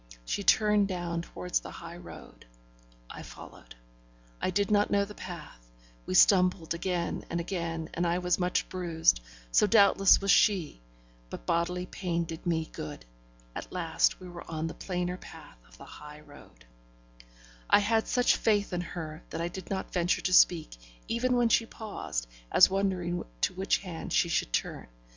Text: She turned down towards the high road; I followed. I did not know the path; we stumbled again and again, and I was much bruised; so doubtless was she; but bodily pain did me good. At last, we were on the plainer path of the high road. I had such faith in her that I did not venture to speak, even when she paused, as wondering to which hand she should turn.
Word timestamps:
She 0.25 0.41
turned 0.41 0.87
down 0.87 1.21
towards 1.21 1.59
the 1.59 1.69
high 1.69 1.97
road; 1.97 2.47
I 3.07 3.21
followed. 3.21 3.75
I 4.41 4.49
did 4.49 4.71
not 4.71 4.89
know 4.89 5.05
the 5.05 5.13
path; 5.13 5.69
we 6.07 6.15
stumbled 6.15 6.73
again 6.73 7.23
and 7.29 7.39
again, 7.39 7.87
and 7.93 8.07
I 8.07 8.17
was 8.17 8.39
much 8.39 8.67
bruised; 8.67 9.21
so 9.51 9.67
doubtless 9.67 10.19
was 10.19 10.31
she; 10.31 10.81
but 11.29 11.45
bodily 11.45 11.85
pain 11.85 12.23
did 12.23 12.47
me 12.47 12.67
good. 12.73 13.05
At 13.55 13.71
last, 13.71 14.19
we 14.19 14.27
were 14.27 14.49
on 14.49 14.65
the 14.65 14.73
plainer 14.73 15.17
path 15.17 15.57
of 15.69 15.77
the 15.77 15.85
high 15.85 16.21
road. 16.21 16.65
I 17.69 17.77
had 17.77 18.07
such 18.07 18.37
faith 18.37 18.73
in 18.73 18.81
her 18.81 19.21
that 19.29 19.39
I 19.39 19.49
did 19.49 19.69
not 19.69 19.93
venture 19.93 20.21
to 20.21 20.33
speak, 20.33 20.75
even 21.07 21.35
when 21.37 21.49
she 21.49 21.67
paused, 21.67 22.25
as 22.51 22.71
wondering 22.71 23.23
to 23.41 23.53
which 23.53 23.77
hand 23.77 24.11
she 24.13 24.29
should 24.29 24.51
turn. 24.51 24.87